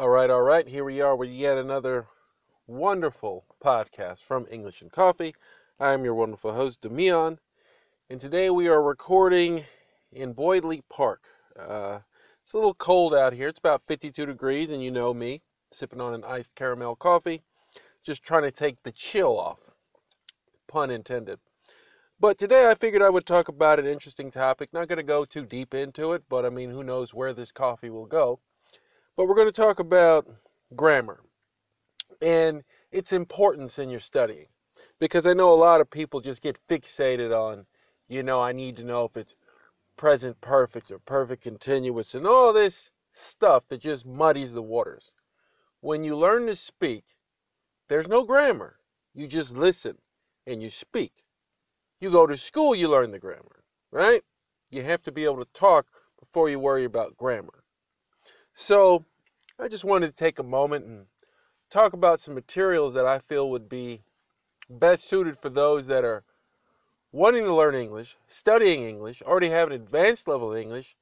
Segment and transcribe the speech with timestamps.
[0.00, 0.66] All right, all right.
[0.66, 2.06] Here we are with yet another
[2.66, 5.34] wonderful podcast from English and Coffee.
[5.78, 7.36] I am your wonderful host, Demion,
[8.08, 9.66] and today we are recording
[10.10, 11.24] in Boyd Lee Park.
[11.54, 11.98] Uh,
[12.42, 13.46] it's a little cold out here.
[13.46, 17.42] It's about 52 degrees, and you know me, sipping on an iced caramel coffee,
[18.02, 19.58] just trying to take the chill off.
[20.66, 21.40] Pun intended.
[22.18, 24.72] But today I figured I would talk about an interesting topic.
[24.72, 27.52] Not going to go too deep into it, but I mean, who knows where this
[27.52, 28.40] coffee will go.
[29.20, 30.26] But we're going to talk about
[30.74, 31.20] grammar
[32.22, 34.46] and its importance in your studying.
[34.98, 37.66] Because I know a lot of people just get fixated on,
[38.08, 39.36] you know, I need to know if it's
[39.98, 45.12] present perfect or perfect continuous and all this stuff that just muddies the waters.
[45.82, 47.04] When you learn to speak,
[47.88, 48.78] there's no grammar.
[49.12, 49.98] You just listen
[50.46, 51.26] and you speak.
[52.00, 54.22] You go to school, you learn the grammar, right?
[54.70, 57.64] You have to be able to talk before you worry about grammar.
[58.54, 59.04] So,
[59.62, 61.04] I just wanted to take a moment and
[61.68, 64.00] talk about some materials that I feel would be
[64.70, 66.24] best suited for those that are
[67.12, 70.96] wanting to learn English, studying English, already have an advanced level of English,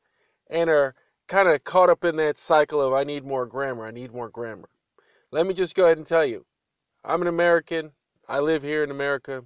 [0.51, 0.97] and are
[1.29, 4.29] kind of caught up in that cycle of I need more grammar, I need more
[4.29, 4.69] grammar.
[5.31, 6.45] Let me just go ahead and tell you
[7.05, 7.93] I'm an American,
[8.29, 9.45] I live here in America.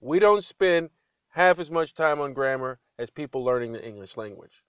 [0.00, 0.90] We don't spend
[1.30, 4.62] half as much time on grammar as people learning the English language.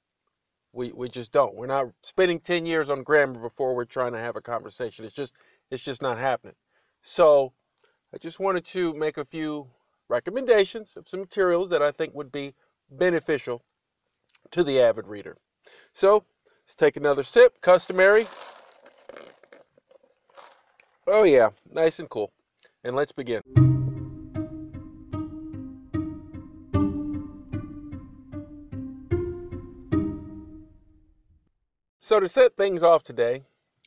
[0.74, 1.56] We, we just don't.
[1.56, 5.06] We're not spending 10 years on grammar before we're trying to have a conversation.
[5.06, 5.36] It's just
[5.70, 6.56] it's just not happening.
[7.04, 7.54] So
[8.14, 9.68] I just wanted to make a few
[10.10, 12.54] recommendations of some materials that I think would be
[12.92, 13.64] beneficial
[14.52, 15.38] to the avid reader.
[15.94, 16.24] So
[16.66, 18.28] let's take another sip, customary.
[21.08, 22.32] Oh yeah, nice and cool.
[22.84, 23.63] And let's begin.
[32.06, 33.46] So, to set things off today,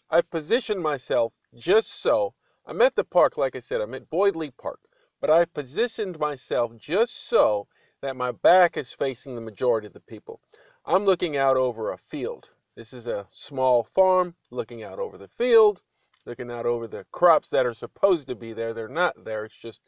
[0.09, 2.32] I've positioned myself just so.
[2.65, 4.81] I'm at the park, like I said, I'm at Boyd Lee Park,
[5.21, 7.66] but I've positioned myself just so
[8.00, 10.41] that my back is facing the majority of the people.
[10.87, 12.49] I'm looking out over a field.
[12.75, 15.82] This is a small farm, looking out over the field,
[16.25, 18.72] looking out over the crops that are supposed to be there.
[18.72, 19.82] They're not there, it's just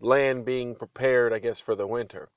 [0.00, 2.30] land being prepared, I guess, for the winter.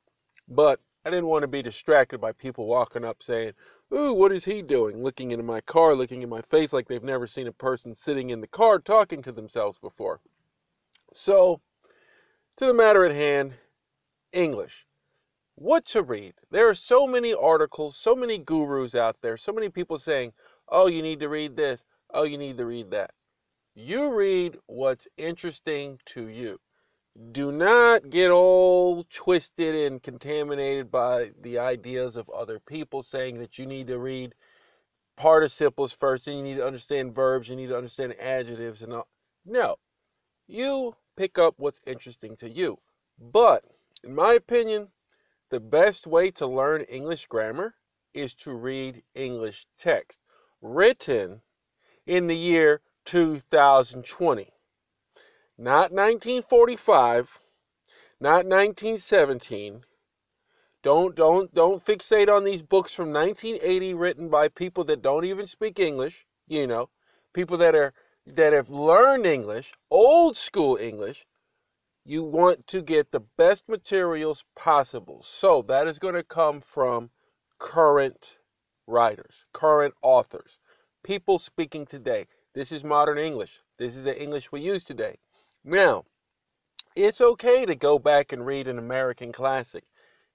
[0.47, 3.53] But I didn't want to be distracted by people walking up saying,
[3.93, 5.01] Ooh, what is he doing?
[5.01, 8.29] Looking into my car, looking in my face like they've never seen a person sitting
[8.29, 10.19] in the car talking to themselves before.
[11.13, 11.61] So,
[12.57, 13.53] to the matter at hand,
[14.33, 14.85] English.
[15.55, 16.33] What to read?
[16.51, 20.33] There are so many articles, so many gurus out there, so many people saying,
[20.67, 23.11] oh, you need to read this, oh, you need to read that.
[23.75, 26.59] You read what's interesting to you
[27.31, 33.57] do not get all twisted and contaminated by the ideas of other people saying that
[33.57, 34.35] you need to read
[35.15, 39.07] participles first and you need to understand verbs, you need to understand adjectives and all.
[39.45, 39.77] No.
[40.45, 42.77] You pick up what's interesting to you.
[43.19, 43.65] But
[44.03, 44.89] in my opinion,
[45.49, 47.73] the best way to learn English grammar
[48.13, 50.19] is to read English text
[50.61, 51.41] written
[52.05, 54.53] in the year 2020
[55.59, 57.39] not 1945,
[58.19, 59.83] not 1917.
[60.83, 65.47] Don't don't don't fixate on these books from 1980 written by people that don't even
[65.47, 66.89] speak English, you know,
[67.33, 67.93] people that are
[68.27, 71.25] that have learned English, old school English.
[72.05, 75.23] You want to get the best materials possible.
[75.23, 77.09] So that is going to come from
[77.59, 78.37] current
[78.85, 80.59] writers, current authors,
[81.03, 82.27] people speaking today.
[82.53, 83.61] This is modern English.
[83.77, 85.17] This is the English we use today.
[85.69, 86.05] Now,
[86.95, 89.83] it's okay to go back and read an American classic.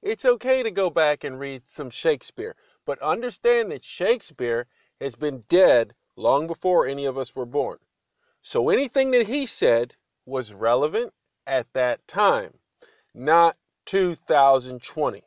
[0.03, 2.55] It's okay to go back and read some Shakespeare.
[2.85, 4.67] But understand that Shakespeare
[5.01, 7.79] has been dead long before any of us were born.
[8.43, 9.95] So anything that he said
[10.27, 11.15] was relevant
[11.47, 12.59] at that time,
[13.15, 13.57] not
[13.87, 15.25] 2020.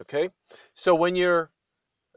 [0.00, 0.30] Okay?
[0.72, 1.50] So when you're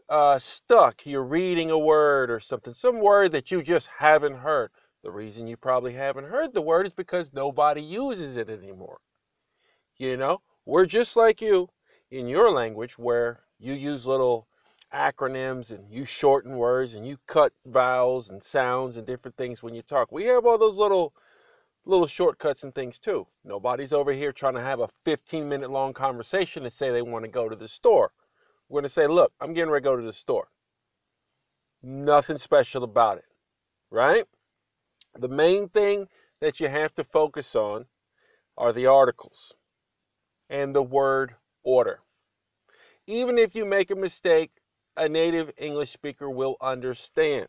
[0.08, 4.72] uh, stuck, you're reading a word or something, some word that you just haven't heard,
[5.08, 9.00] the reason you probably haven't heard the word is because nobody uses it anymore.
[9.96, 11.70] You know, we're just like you
[12.12, 14.50] in your language where you use little
[14.94, 19.74] acronyms and you shorten words and you cut vowels and sounds and different things when
[19.74, 20.12] you talk.
[20.12, 21.14] We have all those little
[21.86, 23.26] little shortcuts and things too.
[23.46, 27.24] Nobody's over here trying to have a 15 minute long conversation and say they want
[27.24, 28.12] to go to the store.
[28.68, 30.50] We're going to say, look, I'm getting ready to go to the store.
[31.82, 33.26] Nothing special about it,
[33.90, 34.26] right?
[35.20, 36.10] The main thing
[36.42, 37.88] that you have to focus on
[38.56, 39.56] are the articles
[40.50, 42.02] and the word order.
[43.08, 44.52] Even if you make a mistake,
[44.96, 47.48] a native English speaker will understand.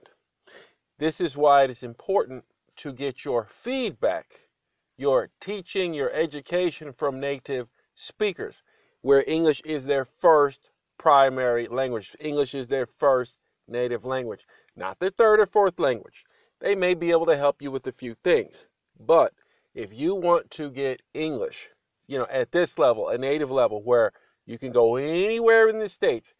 [0.98, 2.44] This is why it is important
[2.76, 4.48] to get your feedback,
[4.96, 8.62] your teaching, your education from native speakers,
[9.02, 12.16] where English is their first primary language.
[12.18, 13.36] English is their first
[13.66, 16.24] native language, not their third or fourth language.
[16.60, 18.66] They may be able to help you with a few things,
[18.99, 19.32] but
[19.75, 21.69] if you want to get English,
[22.08, 24.12] you know, at this level, a native level where
[24.44, 26.34] you can go anywhere in the States,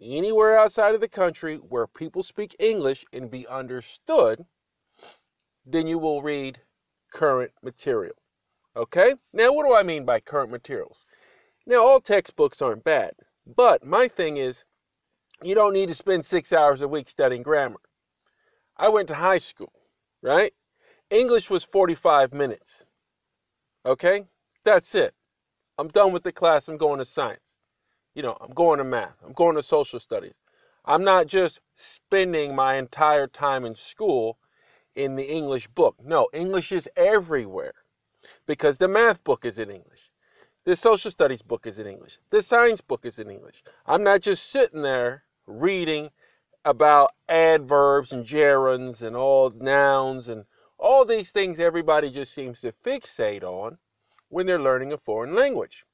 [0.00, 4.44] anywhere outside of the country where people speak English and be understood,
[5.64, 6.60] then you will read
[7.12, 8.16] current material.
[8.76, 9.14] Okay?
[9.32, 11.06] Now, what do I mean by current materials?
[11.66, 13.12] Now, all textbooks aren't bad,
[13.46, 14.64] but my thing is,
[15.42, 17.80] you don't need to spend six hours a week studying grammar.
[18.82, 19.72] I went to high school,
[20.22, 20.52] right?
[21.08, 22.84] English was 45 minutes.
[23.86, 24.24] Okay?
[24.64, 25.14] That's it.
[25.78, 26.66] I'm done with the class.
[26.66, 27.54] I'm going to science.
[28.16, 29.14] You know, I'm going to math.
[29.24, 30.34] I'm going to social studies.
[30.84, 34.38] I'm not just spending my entire time in school
[34.96, 35.94] in the English book.
[36.04, 37.74] No, English is everywhere
[38.46, 40.10] because the math book is in English.
[40.64, 42.18] The social studies book is in English.
[42.30, 43.62] The science book is in English.
[43.86, 46.10] I'm not just sitting there reading
[46.64, 50.44] about adverbs and gerunds and all nouns and
[50.78, 53.78] all these things everybody just seems to fixate on
[54.28, 55.84] when they're learning a foreign language.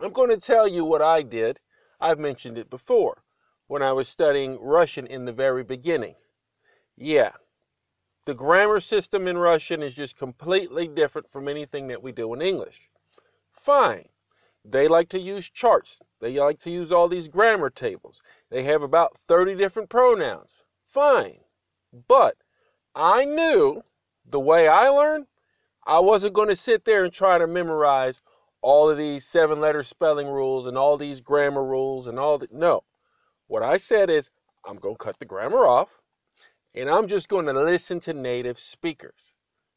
[0.00, 1.60] I'm going to tell you what I did.
[2.00, 3.22] I've mentioned it before
[3.66, 6.14] when I was studying Russian in the very beginning.
[6.96, 7.32] Yeah,
[8.26, 12.42] the grammar system in Russian is just completely different from anything that we do in
[12.42, 12.90] English.
[13.52, 14.08] Fine.
[14.68, 16.00] They like to use charts.
[16.20, 18.20] They like to use all these grammar tables.
[18.50, 20.64] They have about 30 different pronouns.
[20.88, 21.38] Fine.
[22.08, 22.36] But
[22.94, 23.82] I knew
[24.24, 25.26] the way I learned,
[25.86, 28.22] I wasn't going to sit there and try to memorize
[28.60, 32.52] all of these seven letter spelling rules and all these grammar rules and all that.
[32.52, 32.82] No.
[33.46, 34.30] What I said is,
[34.64, 36.00] I'm going to cut the grammar off
[36.74, 39.32] and I'm just going to listen to native speakers.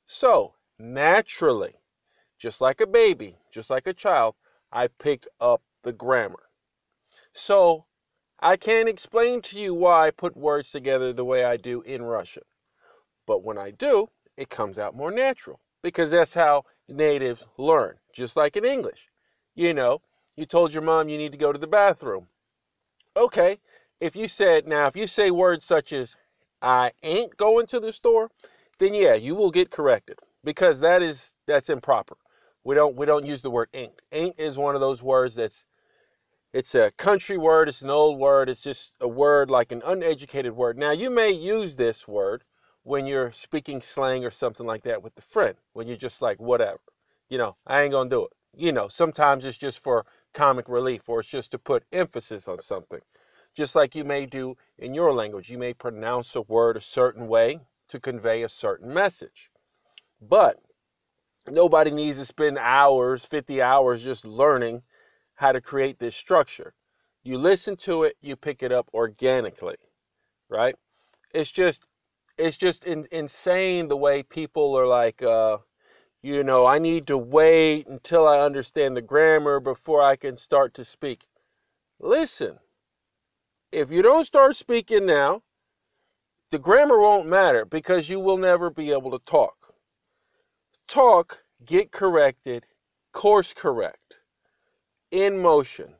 [0.07, 1.75] So, naturally,
[2.39, 4.33] just like a baby, just like a child,
[4.71, 6.49] I picked up the grammar.
[7.33, 7.85] So,
[8.39, 12.03] I can't explain to you why I put words together the way I do in
[12.03, 12.43] Russian.
[13.25, 18.37] But when I do, it comes out more natural because that's how natives learn, just
[18.37, 19.09] like in English.
[19.55, 20.01] You know,
[20.35, 22.27] you told your mom you need to go to the bathroom.
[23.17, 23.59] Okay,
[23.99, 26.15] if you said, now, if you say words such as,
[26.61, 28.29] I ain't going to the store,
[28.79, 32.15] then yeah, you will get corrected because that is, that's improper.
[32.69, 33.99] We don't, we don't use the word ain't.
[34.11, 35.65] Ain't is one of those words that's,
[36.53, 40.55] it's a country word, it's an old word, it's just a word like an uneducated
[40.55, 40.77] word.
[40.77, 42.43] Now, you may use this word
[42.83, 46.39] when you're speaking slang or something like that with the friend, when you're just like,
[46.39, 46.79] whatever,
[47.27, 48.33] you know, I ain't gonna do it.
[48.55, 50.05] You know, sometimes it's just for
[50.35, 53.01] comic relief or it's just to put emphasis on something.
[53.55, 57.27] Just like you may do in your language, you may pronounce a word a certain
[57.27, 59.49] way to convey a certain message.
[60.21, 60.59] But
[61.51, 64.83] nobody needs to spend hours, 50 hours, just learning
[65.35, 66.73] how to create this structure.
[67.23, 69.77] You listen to it, you pick it up organically,
[70.49, 70.75] right?
[71.33, 71.85] It's just
[72.37, 75.57] it's just in, insane the way people are like, uh,
[76.21, 80.73] you know, I need to wait until I understand the grammar before I can start
[80.75, 81.27] to speak.
[81.99, 82.59] Listen,
[83.71, 85.43] if you don't start speaking now,
[86.51, 89.58] the grammar won't matter because you will never be able to talk.
[90.89, 92.65] Talk, get corrected,
[93.11, 94.15] course correct,
[95.11, 95.93] in motion.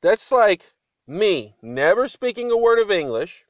[0.00, 0.74] That's like
[1.08, 3.44] me never speaking a word of English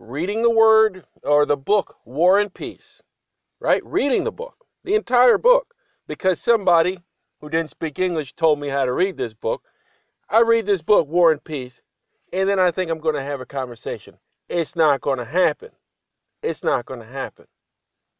[0.00, 3.00] reading the word or the book War and Peace,
[3.60, 3.80] right?
[3.86, 5.72] Reading the book, the entire book,
[6.08, 6.98] because somebody
[7.40, 9.62] who didn't speak English told me how to read this book.
[10.28, 11.80] I read this book, War and Peace,
[12.32, 14.18] and then I think I'm going to have a conversation.
[14.48, 15.70] It's not going to happen.
[16.42, 17.46] It's not going to happen.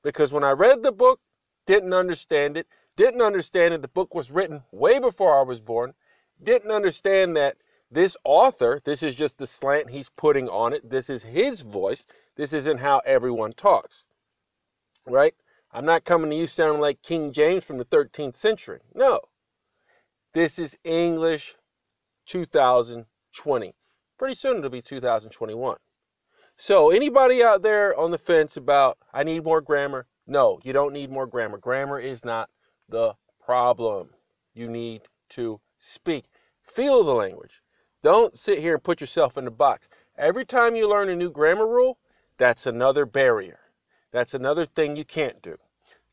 [0.04, 1.18] Because when I read the book,
[1.66, 5.94] didn't understand it, didn't understand that the book was written way before I was born,
[6.42, 7.56] didn't understand that
[7.90, 10.88] this author, this is just the slant he's putting on it.
[10.88, 12.06] This is his voice.
[12.34, 14.04] This isn't how everyone talks.
[15.06, 15.34] Right?
[15.72, 18.80] I'm not coming to you sounding like King James from the 13th century.
[18.94, 19.20] No.
[20.34, 21.54] This is English
[22.26, 23.74] 2020.
[24.18, 25.76] Pretty soon it'll be 2021.
[26.56, 30.06] So, anybody out there on the fence about I need more grammar?
[30.26, 31.58] No, you don't need more grammar.
[31.58, 32.50] Grammar is not
[32.88, 33.14] the
[33.44, 34.10] problem.
[34.54, 36.24] You need to speak.
[36.62, 37.62] Feel the language.
[38.02, 39.88] Don't sit here and put yourself in a box.
[40.18, 41.98] Every time you learn a new grammar rule,
[42.38, 43.60] that's another barrier.
[44.12, 45.56] That's another thing you can't do.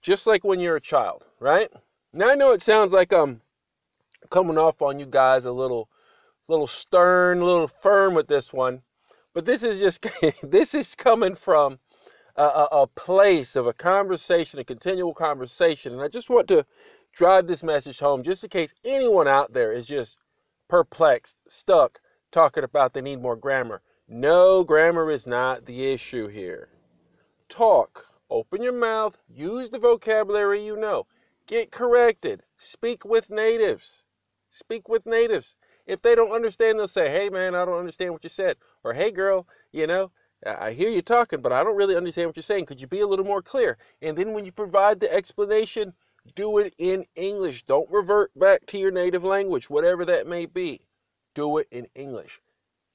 [0.01, 1.71] Just like when you're a child, right?
[2.11, 3.41] Now I know it sounds like I'm
[4.29, 5.89] coming off on you guys a little
[6.47, 8.81] little stern, a little firm with this one,
[9.33, 10.05] but this is just
[10.43, 11.79] this is coming from
[12.35, 15.93] a, a, a place of a conversation, a continual conversation.
[15.93, 16.65] And I just want to
[17.11, 20.17] drive this message home just in case anyone out there is just
[20.67, 21.99] perplexed, stuck,
[22.31, 23.81] talking about they need more grammar.
[24.07, 26.69] No, grammar is not the issue here.
[27.49, 31.05] Talk, open your mouth, use the vocabulary you know,
[31.45, 34.01] get corrected, speak with natives.
[34.49, 35.55] Speak with natives.
[35.87, 38.57] If they don't understand, they'll say, Hey, man, I don't understand what you said.
[38.83, 40.11] Or, Hey, girl, you know,
[40.45, 42.65] I hear you talking, but I don't really understand what you're saying.
[42.65, 43.77] Could you be a little more clear?
[44.01, 45.93] And then when you provide the explanation,
[46.35, 47.63] do it in English.
[47.63, 50.81] Don't revert back to your native language, whatever that may be.
[51.33, 52.41] Do it in English.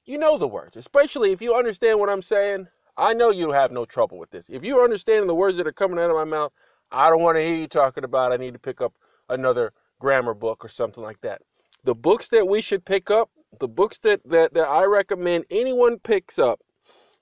[0.05, 2.67] You know the words, especially if you understand what I'm saying.
[2.97, 4.49] I know you have no trouble with this.
[4.49, 6.51] If you're understanding the words that are coming out of my mouth,
[6.91, 8.93] I don't want to hear you talking about I need to pick up
[9.29, 11.41] another grammar book or something like that.
[11.83, 13.29] The books that we should pick up,
[13.59, 16.61] the books that, that, that I recommend anyone picks up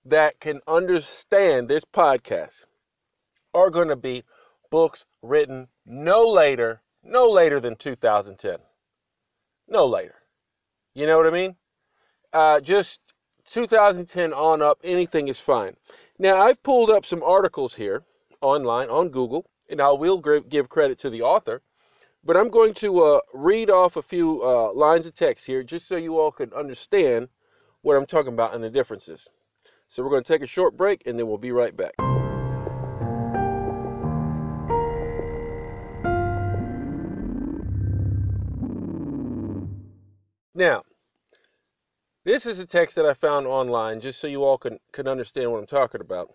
[0.10, 2.66] that can understand this podcast
[3.54, 4.24] are going to be
[4.70, 8.58] books written no later, no later than 2010.
[9.68, 10.16] No later.
[10.94, 11.56] You know what I mean?
[12.32, 13.02] Uh, just
[13.48, 15.76] 2010 on up, anything is fine.
[16.20, 18.04] Now, I've pulled up some articles here
[18.42, 21.62] online on Google, and I will give credit to the author,
[22.24, 25.88] but I'm going to uh, read off a few uh, lines of text here just
[25.88, 27.30] so you all can understand
[27.82, 29.30] what I'm talking about and the differences.
[29.88, 31.94] So we're going to take a short break and then we'll be right back.
[40.54, 40.84] Now,
[42.26, 45.52] this is a text that I found online just so you all can, can understand
[45.52, 46.34] what I'm talking about.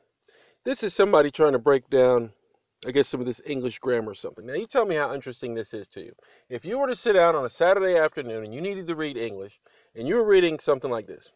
[0.64, 2.32] This is somebody trying to break down,
[2.87, 4.47] I guess, some of this English grammar or something.
[4.47, 6.12] Now, you tell me how interesting this is to you.
[6.49, 9.16] If you were to sit down on a Saturday afternoon and you needed to read
[9.16, 9.61] English,
[9.97, 11.32] and you were reading something like this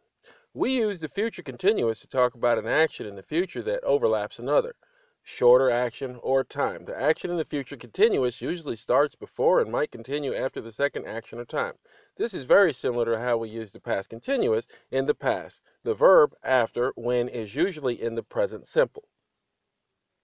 [0.56, 4.38] we use the future continuous to talk about an action in the future that overlaps
[4.38, 4.74] another,
[5.22, 6.86] shorter action or time.
[6.86, 11.06] The action in the future continuous usually starts before and might continue after the second
[11.06, 11.74] action or time.
[12.16, 15.60] This is very similar to how we use the past continuous in the past.
[15.84, 19.04] The verb after when is usually in the present simple.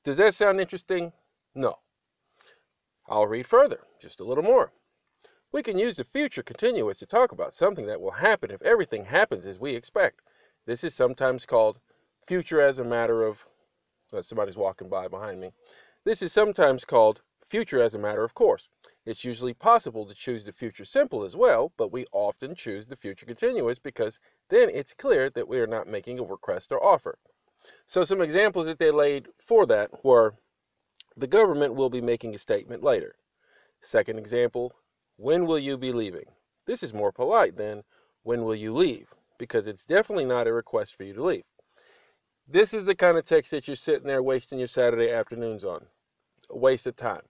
[0.03, 1.13] Does that sound interesting?
[1.55, 1.75] No.
[3.07, 4.73] I'll read further, just a little more.
[5.53, 9.05] We can use the future continuous to talk about something that will happen if everything
[9.05, 10.23] happens as we expect.
[10.65, 11.79] This is sometimes called
[12.27, 13.47] future as a matter of,
[14.15, 15.53] uh, somebody's walking by behind me.
[16.05, 18.71] This is sometimes called future as a matter of course.
[19.05, 22.97] It's usually possible to choose the future simple as well, but we often choose the
[22.97, 24.19] future continuous because
[24.49, 27.19] then it's clear that we are not making a request or offer.
[27.85, 30.33] So some examples that they laid for that were
[31.15, 33.17] the government will be making a statement later.
[33.83, 34.73] Second example,
[35.23, 36.25] when will you be leaving?
[36.67, 37.85] This is more polite than
[38.25, 39.07] when will you leave?
[39.39, 41.45] Because it's definitely not a request for you to leave.
[42.49, 45.87] This is the kind of text that you're sitting there wasting your Saturday afternoons on.
[46.51, 47.23] A waste of time.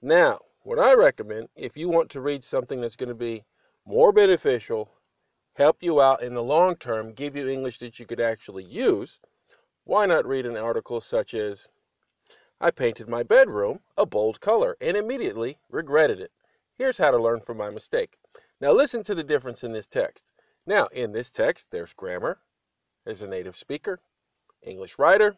[0.00, 3.42] Now, what I recommend, if you want to read something that's going to be
[3.84, 4.88] more beneficial,
[5.54, 9.18] help you out in the long term, give you English that you could actually use,
[9.82, 11.66] why not read an article such as,
[12.60, 16.30] I painted my bedroom a bold color and immediately regretted it.
[16.80, 18.16] Here's how to learn from my mistake.
[18.58, 20.24] Now listen to the difference in this text.
[20.66, 22.38] Now, in this text, there's grammar,
[23.04, 24.00] there's a native speaker,
[24.62, 25.36] English writer.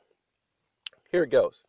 [1.11, 1.65] Here it goes.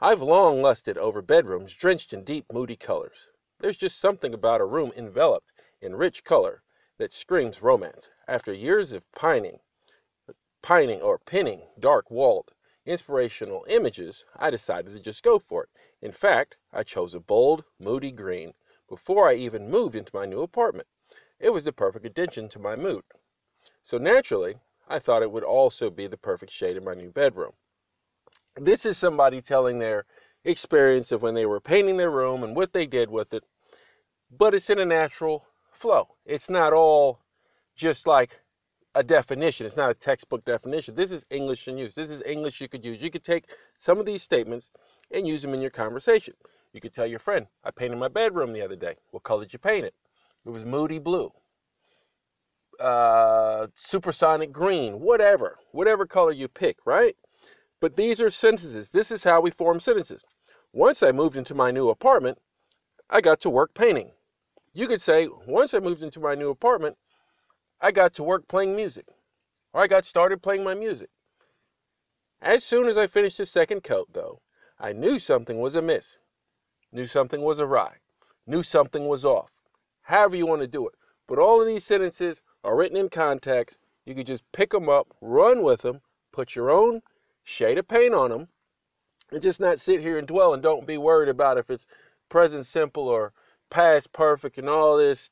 [0.00, 3.28] I've long lusted over bedrooms drenched in deep, moody colors.
[3.60, 6.64] There's just something about a room enveloped in rich color
[6.98, 8.08] that screams romance.
[8.26, 9.60] After years of pining,
[10.62, 12.50] pining or pinning dark-walled,
[12.84, 15.68] inspirational images, I decided to just go for it.
[16.02, 18.52] In fact, I chose a bold, moody green
[18.88, 20.88] before I even moved into my new apartment.
[21.40, 23.02] It was the perfect addition to my mood.
[23.82, 24.56] So naturally,
[24.88, 27.52] I thought it would also be the perfect shade in my new bedroom.
[28.56, 30.04] This is somebody telling their
[30.44, 33.44] experience of when they were painting their room and what they did with it,
[34.30, 36.08] but it's in a natural flow.
[36.24, 37.20] It's not all
[37.74, 38.40] just like
[38.94, 39.66] a definition.
[39.66, 40.94] It's not a textbook definition.
[40.94, 41.94] This is English in use.
[41.94, 43.02] This is English you could use.
[43.02, 44.70] You could take some of these statements
[45.10, 46.34] and use them in your conversation.
[46.74, 48.96] You could tell your friend, I painted my bedroom the other day.
[49.12, 49.94] What color did you paint it?
[50.44, 51.30] It was moody blue,
[52.80, 57.16] uh, supersonic green, whatever, whatever color you pick, right?
[57.80, 58.90] But these are sentences.
[58.90, 60.24] This is how we form sentences.
[60.72, 62.38] Once I moved into my new apartment,
[63.08, 64.10] I got to work painting.
[64.72, 66.98] You could say, once I moved into my new apartment,
[67.80, 69.06] I got to work playing music,
[69.72, 71.10] or I got started playing my music.
[72.42, 74.40] As soon as I finished the second coat, though,
[74.80, 76.18] I knew something was amiss
[76.94, 77.96] knew something was awry,
[78.46, 79.50] knew something was off.
[80.02, 80.94] However you want to do it.
[81.26, 83.78] But all of these sentences are written in context.
[84.06, 86.00] You can just pick them up, run with them,
[86.32, 87.02] put your own
[87.42, 88.48] shade of paint on them,
[89.32, 91.86] and just not sit here and dwell and don't be worried about if it's
[92.28, 93.32] present simple or
[93.70, 95.30] past perfect and all this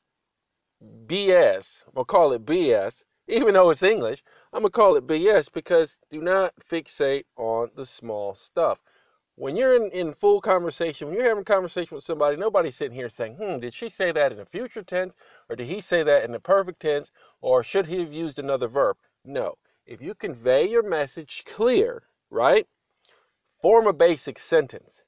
[1.05, 1.85] BS.
[1.87, 4.23] I'm gonna call it BS, even though it's English.
[4.51, 8.79] I'm gonna call it BS because do not fixate on the small stuff.
[9.35, 12.95] When you're in, in full conversation, when you're having a conversation with somebody, nobody's sitting
[12.95, 15.15] here saying, hmm, did she say that in the future tense?
[15.49, 17.11] Or did he say that in the perfect tense?
[17.41, 18.97] Or should he have used another verb?
[19.25, 19.57] No.
[19.87, 22.67] If you convey your message clear, right?
[23.59, 25.01] Form a basic sentence.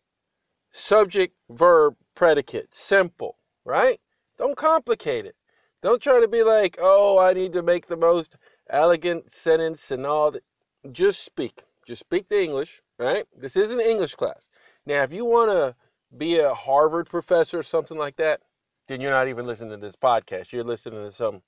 [0.72, 2.74] Subject, verb, predicate.
[2.74, 4.02] Simple, right?
[4.38, 5.36] Don't complicate it.
[5.84, 8.38] Don't try to be like, oh, I need to make the most
[8.70, 10.44] elegant sentence and all that.
[10.92, 11.64] Just speak.
[11.86, 13.26] Just speak the English, right?
[13.36, 14.50] This is an English class.
[14.86, 15.76] Now, if you want to
[16.18, 18.42] be a Harvard professor or something like that,
[18.88, 20.52] then you're not even listening to this podcast.
[20.52, 21.42] You're listening to some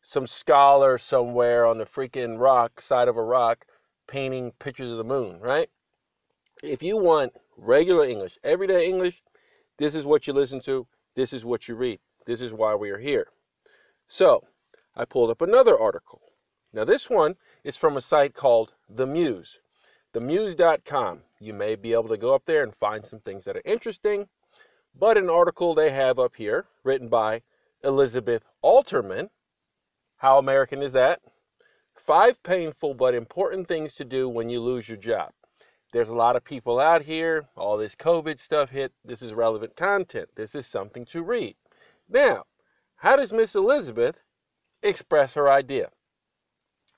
[0.00, 3.66] some scholar somewhere on the freaking rock side of a rock
[4.06, 5.68] painting pictures of the moon, right?
[6.62, 9.22] If you want regular English, everyday English,
[9.76, 11.98] this is what you listen to, this is what you read.
[12.26, 13.26] This is why we are here.
[14.06, 14.44] So,
[14.94, 16.22] I pulled up another article.
[16.72, 19.58] Now, this one is from a site called The Muse
[20.18, 21.20] themuse.com.
[21.40, 24.28] You may be able to go up there and find some things that are interesting.
[24.94, 27.42] But an article they have up here, written by
[27.84, 29.30] Elizabeth Alterman.
[30.16, 31.20] How American is that?
[31.94, 35.32] Five painful but important things to do when you lose your job.
[35.92, 38.92] There's a lot of people out here, all this COVID stuff hit.
[39.04, 40.28] This is relevant content.
[40.34, 41.56] This is something to read.
[42.08, 42.44] Now,
[42.96, 44.24] how does Miss Elizabeth
[44.82, 45.90] express her idea?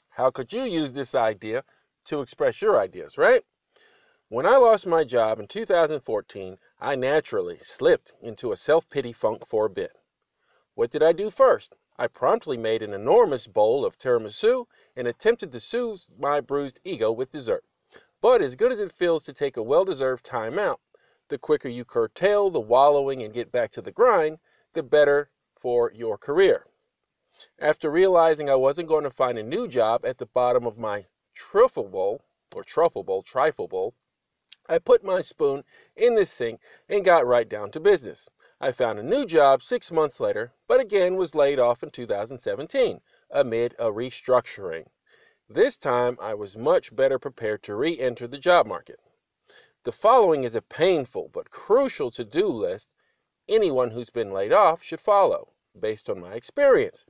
[0.08, 1.64] How could you use this idea
[2.10, 3.44] to express your ideas, right?
[4.28, 9.46] When I lost my job in 2014, I naturally slipped into a self pity funk
[9.46, 9.92] for a bit.
[10.74, 11.74] What did I do first?
[11.96, 17.12] I promptly made an enormous bowl of tiramisu and attempted to soothe my bruised ego
[17.12, 17.64] with dessert.
[18.20, 20.80] But as good as it feels to take a well deserved time out,
[21.28, 24.38] the quicker you curtail the wallowing and get back to the grind,
[24.72, 26.66] the better for your career.
[27.58, 31.06] After realizing I wasn't going to find a new job at the bottom of my
[31.34, 32.22] truffle bowl
[32.54, 33.94] or truffle bowl, trifle bowl,
[34.68, 35.64] I put my spoon
[35.96, 38.28] in the sink and got right down to business.
[38.60, 43.00] I found a new job six months later, but again was laid off in 2017
[43.30, 44.86] amid a restructuring.
[45.48, 49.00] This time I was much better prepared to re enter the job market.
[49.84, 52.86] The following is a painful but crucial to do list
[53.48, 57.06] anyone who's been laid off should follow, based on my experience.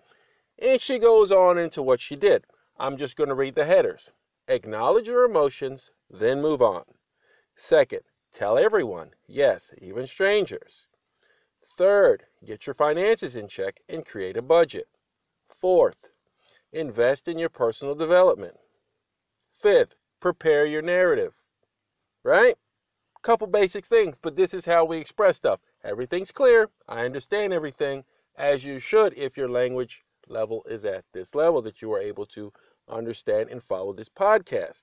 [0.58, 2.46] And she goes on into what she did.
[2.80, 4.10] I'm just going to read the headers.
[4.48, 6.84] Acknowledge your emotions, then move on.
[7.54, 8.00] Second,
[8.32, 10.86] tell everyone, yes, even strangers.
[11.76, 14.88] Third, get your finances in check and create a budget.
[15.60, 16.08] Fourth,
[16.72, 18.56] invest in your personal development.
[19.60, 21.34] Fifth, prepare your narrative.
[22.24, 22.56] Right?
[23.20, 25.60] Couple basic things, but this is how we express stuff.
[25.84, 26.70] Everything's clear.
[26.88, 28.04] I understand everything
[28.38, 32.24] as you should if your language level is at this level that you are able
[32.24, 32.50] to
[32.90, 34.82] understand and follow this podcast.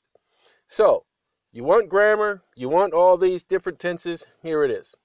[0.67, 1.05] So,
[1.51, 4.95] you want grammar, you want all these different tenses, here it is.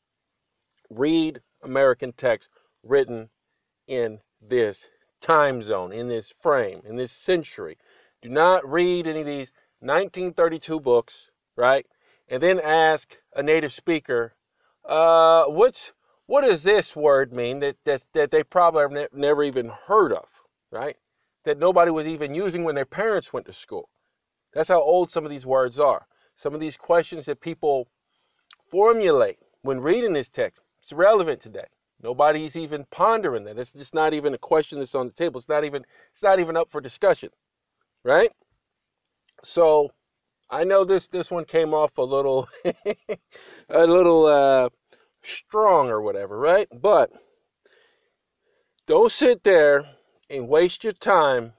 [0.91, 2.49] Read American text
[2.83, 3.31] written
[3.87, 4.89] in this
[5.21, 7.79] time zone, in this frame, in this century.
[8.21, 11.87] Do not read any of these 1932 books, right?
[12.29, 14.35] And then ask a native speaker,
[14.85, 15.93] uh, what's
[16.27, 20.13] what does this word mean that that, that they probably have ne- never even heard
[20.13, 20.29] of,
[20.71, 20.97] right?
[21.45, 23.89] That nobody was even using when their parents went to school.
[24.53, 26.07] That's how old some of these words are.
[26.35, 27.89] Some of these questions that people
[28.71, 31.67] formulate when reading this text, it's relevant today.
[32.03, 33.59] Nobody's even pondering that.
[33.59, 35.39] It's just not even a question that's on the table.
[35.39, 37.31] It's not even it's not even up for discussion.
[38.03, 38.33] Right?
[39.45, 39.93] So
[40.51, 42.49] I know this this one came off a little
[43.69, 44.69] a little uh
[45.23, 46.67] strong or whatever, right?
[46.73, 47.13] But
[48.87, 49.85] don't sit there
[50.33, 51.53] and waste your time,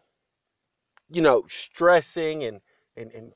[1.09, 2.59] you know, stressing and
[2.97, 3.33] and, and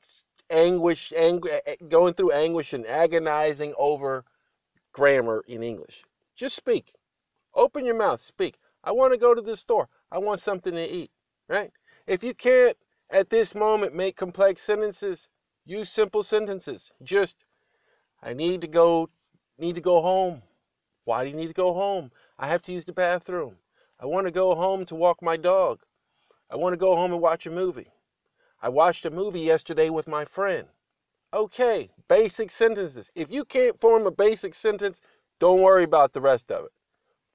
[0.50, 4.24] anguish, angu- going through anguish and agonizing over
[4.92, 6.04] grammar in English.
[6.36, 6.92] Just speak.
[7.54, 8.58] Open your mouth, speak.
[8.84, 9.88] I want to go to the store.
[10.10, 11.10] I want something to eat,
[11.48, 11.72] right?
[12.06, 12.76] If you can't
[13.10, 15.28] at this moment make complex sentences,
[15.64, 16.90] use simple sentences.
[17.02, 17.44] Just
[18.22, 19.10] I need to go
[19.56, 20.42] need to go home.
[21.04, 22.10] Why do you need to go home?
[22.38, 23.56] I have to use the bathroom.
[24.00, 25.80] I want to go home to walk my dog.
[26.50, 27.92] I want to go home and watch a movie.
[28.62, 30.68] I watched a movie yesterday with my friend.
[31.34, 33.10] Okay, basic sentences.
[33.14, 35.00] If you can't form a basic sentence,
[35.38, 36.72] don't worry about the rest of it.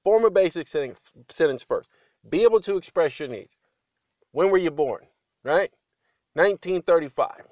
[0.04, 1.90] Form a basic sentence first.
[2.30, 3.56] Be able to express your needs.
[4.32, 5.06] When were you born?
[5.44, 5.72] Right?
[6.34, 7.44] 1935.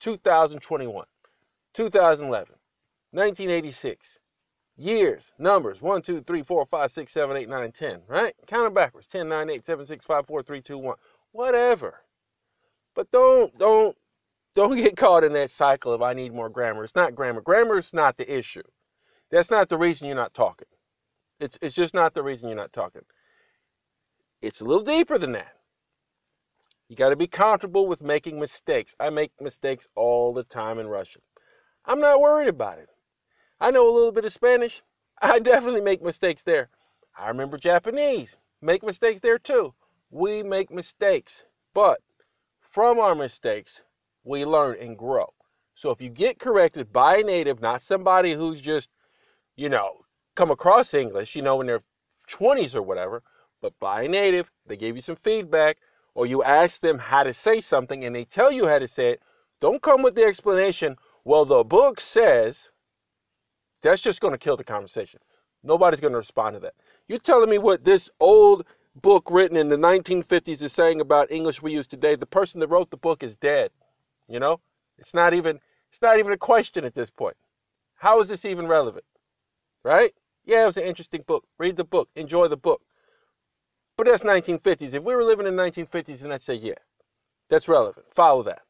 [0.00, 1.04] 2021,
[1.74, 2.54] 2011,
[3.10, 4.19] 1986.
[4.76, 8.34] Years, numbers 1, 2, 3, 4, 5, 6, 7, 8, 9, 10, right?
[8.46, 10.96] Count them backwards 10, 9, 8, 7, 6, 5, 4, 3, 2, 1.
[11.32, 12.00] Whatever.
[12.94, 13.96] But don't, don't,
[14.54, 16.84] don't get caught in that cycle of I need more grammar.
[16.84, 17.40] It's not grammar.
[17.40, 18.62] Grammar is not the issue.
[19.30, 20.68] That's not the reason you're not talking.
[21.38, 23.02] It's, it's just not the reason you're not talking.
[24.42, 25.54] It's a little deeper than that.
[26.88, 28.96] You got to be comfortable with making mistakes.
[28.98, 31.22] I make mistakes all the time in Russian.
[31.84, 32.88] I'm not worried about it.
[33.60, 34.82] I know a little bit of Spanish.
[35.20, 36.70] I definitely make mistakes there.
[37.16, 38.38] I remember Japanese.
[38.62, 39.74] Make mistakes there too.
[40.10, 41.44] We make mistakes.
[41.74, 42.00] But
[42.60, 43.82] from our mistakes,
[44.24, 45.32] we learn and grow.
[45.74, 48.88] So if you get corrected by a native, not somebody who's just,
[49.56, 51.82] you know, come across English, you know, in their
[52.28, 53.22] 20s or whatever,
[53.60, 55.78] but by a native, they gave you some feedback,
[56.14, 59.10] or you ask them how to say something and they tell you how to say
[59.10, 59.22] it,
[59.60, 62.70] don't come with the explanation, well, the book says,
[63.82, 65.20] that's just going to kill the conversation.
[65.62, 66.74] Nobody's going to respond to that.
[67.08, 68.64] You're telling me what this old
[68.96, 72.14] book written in the 1950s is saying about English we use today.
[72.14, 73.70] The person that wrote the book is dead.
[74.28, 74.60] You know,
[74.98, 77.36] it's not even it's not even a question at this point.
[77.96, 79.04] How is this even relevant?
[79.84, 80.14] Right?
[80.44, 81.44] Yeah, it was an interesting book.
[81.58, 82.08] Read the book.
[82.16, 82.82] Enjoy the book.
[83.96, 84.94] But that's 1950s.
[84.94, 86.74] If we were living in 1950s, then I'd say, yeah,
[87.50, 88.06] that's relevant.
[88.14, 88.62] Follow that.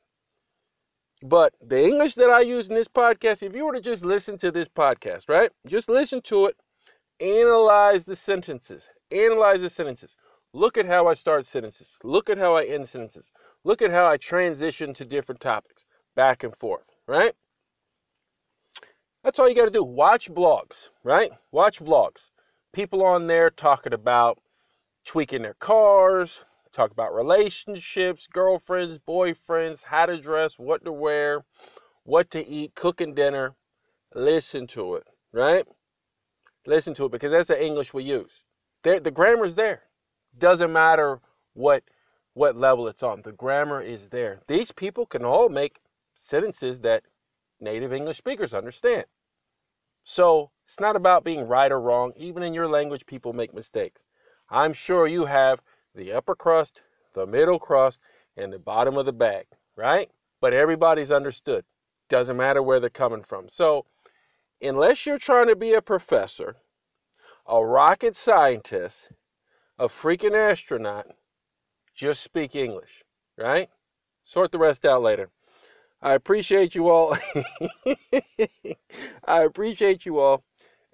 [1.23, 4.39] But the English that I use in this podcast, if you were to just listen
[4.39, 5.51] to this podcast, right?
[5.67, 6.57] Just listen to it,
[7.21, 10.17] analyze the sentences, analyze the sentences.
[10.53, 11.99] Look at how I start sentences.
[12.03, 13.33] Look at how I end sentences.
[13.65, 15.85] Look at how I transition to different topics,
[16.17, 17.35] back and forth, right?
[19.23, 19.85] That's all you got to do.
[19.85, 21.31] Watch blogs, right?
[21.53, 22.31] Watch vlogs.
[22.73, 24.41] People on there talking about
[25.05, 31.45] tweaking their cars, talk about relationships, girlfriends, boyfriends, how to dress, what to wear,
[32.05, 33.55] what to eat, cooking dinner.
[34.15, 35.65] Listen to it, right?
[36.67, 38.45] Listen to it because that's the English we use.
[38.83, 39.83] The, the grammar's there.
[40.39, 41.21] Doesn't matter
[41.55, 41.83] what
[42.35, 43.23] what level it's on.
[43.23, 44.41] The grammar is there.
[44.47, 45.81] These people can all make
[46.15, 47.03] sentences that
[47.61, 49.05] native English speakers understand.
[50.05, 52.13] So it's not about being right or wrong.
[52.17, 54.03] Even in your language, people make mistakes.
[54.49, 55.63] I'm sure you have
[55.95, 56.83] the upper crust,
[57.15, 57.99] the middle crust,
[58.37, 60.11] and the bottom of the bag, right?
[60.41, 61.65] But everybody's understood.
[62.09, 63.49] Doesn't matter where they're coming from.
[63.49, 63.87] So,
[64.61, 66.57] unless you're trying to be a professor,
[67.47, 69.11] a rocket scientist,
[69.79, 71.07] a freaking astronaut,
[71.95, 73.05] just speak English,
[73.37, 73.69] right?
[74.23, 75.31] Sort the rest out later.
[76.03, 77.17] I appreciate you all.
[79.25, 80.43] I appreciate you all,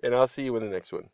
[0.03, 1.05] and I'll see you in the next one.